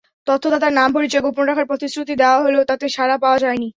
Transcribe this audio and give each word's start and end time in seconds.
তথ্যদাতার 0.27 0.73
নাম-পরিচয় 0.73 1.23
গোপন 1.25 1.45
রাখার 1.47 1.69
প্রতিশ্রুতি 1.71 2.13
দেওয়া 2.17 2.39
হলেও 2.45 2.63
তাতে 2.63 2.85
সাড়া 2.95 3.15
পাওয়া 3.23 3.37
যায়নি। 3.39 3.69